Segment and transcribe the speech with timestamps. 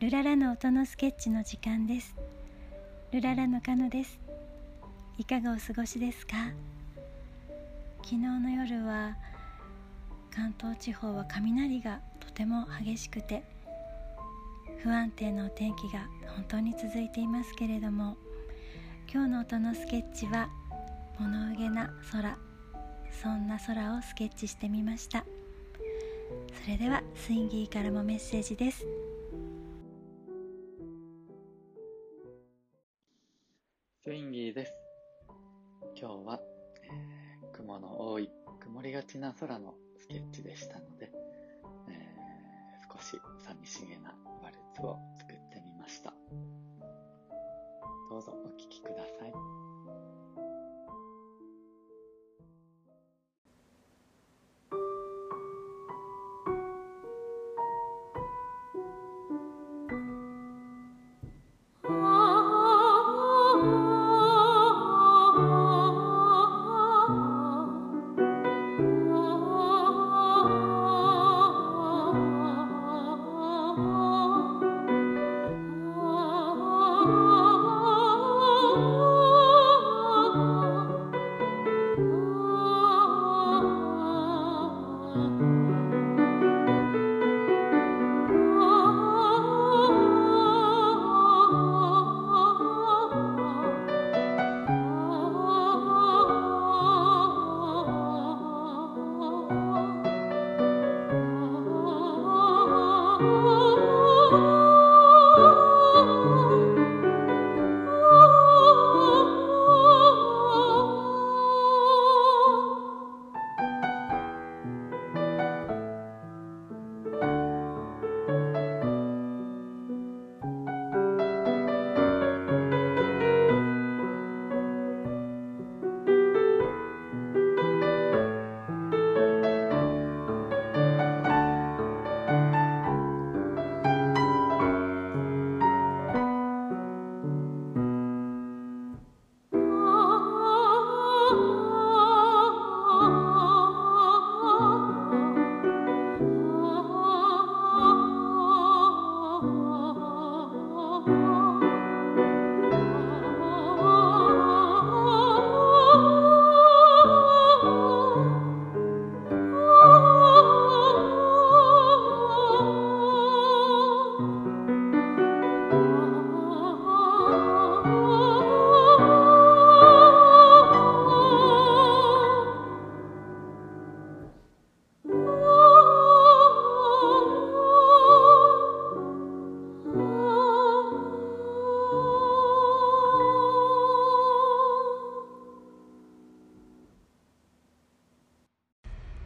[0.00, 2.16] ルララの音のスケッチの時間です。
[3.12, 4.18] ルララのカノです。
[5.18, 6.36] いかがお過ごしですか？
[7.98, 9.18] 昨日の夜は
[10.34, 13.42] 関東地方は雷がとても激しくて
[14.78, 18.16] 不安定なお天気が本当に続いていますけれども
[19.12, 20.48] 今日の音のスケッチは
[21.18, 22.38] 物憂げな空
[23.22, 25.26] そんな空をスケッチしてみました。
[26.64, 28.86] それではスインギーからもメッセージです。
[34.02, 34.72] スインギーです。
[35.94, 36.40] 今日は、
[36.82, 41.12] えー、雲の多い曇りがちな空のスケッチでしたので、
[41.86, 46.14] えー、少し寂しげなワルツを作ってみました。
[48.10, 49.59] どうぞお聴きください。
[103.22, 103.49] Oh.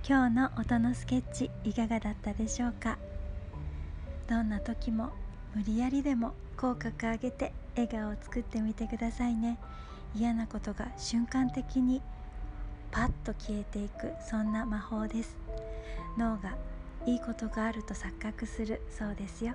[0.07, 2.99] 今日の音のスケッチいかがだったでしょうか？
[4.29, 5.13] どんな時も
[5.55, 9.59] 無理やりでも口角上げて笑顔を作ってみてくださいね。
[10.15, 12.03] 嫌なことが瞬間的に
[12.91, 15.39] パッと消えていくそんな魔法です。
[16.19, 16.55] 脳が
[17.07, 19.55] いいことがあると錯覚するそうですよ。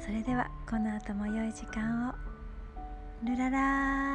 [0.00, 2.14] それではこの後も良い時間を。
[3.24, 4.07] ルララー。